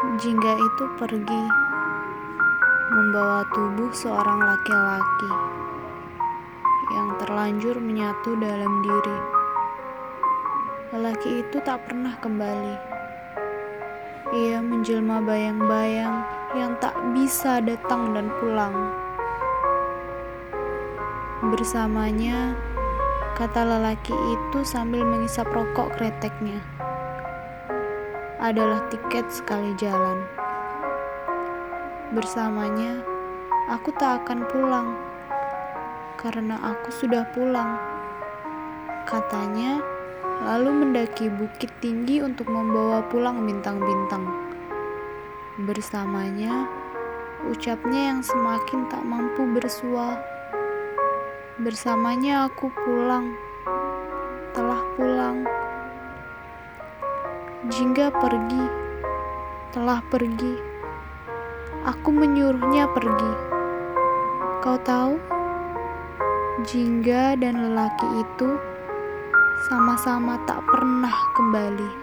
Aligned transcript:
Jingga 0.00 0.56
itu 0.56 0.84
pergi 0.96 1.44
membawa 2.88 3.44
tubuh 3.52 3.92
seorang 3.92 4.40
laki-laki 4.40 5.32
yang 6.96 7.20
terlanjur 7.20 7.76
menyatu 7.76 8.32
dalam 8.40 8.80
diri. 8.80 9.18
Lelaki 10.96 11.44
itu 11.44 11.60
tak 11.60 11.84
pernah 11.84 12.16
kembali. 12.16 12.76
Ia 14.40 14.64
menjelma 14.64 15.20
bayang-bayang 15.20 16.24
yang 16.56 16.80
tak 16.80 16.96
bisa 17.12 17.60
datang 17.60 18.16
dan 18.16 18.32
pulang. 18.40 18.72
Bersamanya, 21.44 22.56
kata 23.36 23.68
lelaki 23.68 24.16
itu 24.16 24.64
sambil 24.64 25.04
mengisap 25.04 25.44
rokok 25.52 25.92
kreteknya 26.00 26.64
adalah 28.40 28.88
tiket 28.88 29.28
sekali 29.28 29.76
jalan. 29.76 30.24
Bersamanya, 32.16 33.04
aku 33.68 33.92
tak 33.94 34.24
akan 34.24 34.48
pulang 34.48 34.88
karena 36.16 36.56
aku 36.60 36.88
sudah 36.88 37.28
pulang. 37.36 37.76
Katanya, 39.04 39.84
lalu 40.44 40.84
mendaki 40.84 41.28
bukit 41.28 41.68
tinggi 41.84 42.24
untuk 42.24 42.48
membawa 42.48 43.04
pulang 43.12 43.44
bintang-bintang. 43.44 44.24
Bersamanya, 45.60 46.64
ucapnya 47.48 48.16
yang 48.16 48.20
semakin 48.24 48.88
tak 48.88 49.04
mampu 49.04 49.44
bersua. 49.52 50.16
Bersamanya 51.60 52.48
aku 52.48 52.72
pulang, 52.72 53.36
telah 54.56 54.80
pulang. 54.96 55.19
Jingga 57.60 58.08
pergi, 58.08 58.64
telah 59.76 60.00
pergi. 60.08 60.56
Aku 61.84 62.08
menyuruhnya 62.08 62.88
pergi. 62.88 63.32
Kau 64.64 64.80
tahu, 64.80 65.20
Jingga 66.64 67.36
dan 67.36 67.60
lelaki 67.60 68.08
itu 68.24 68.48
sama-sama 69.68 70.40
tak 70.48 70.64
pernah 70.72 71.12
kembali. 71.36 71.99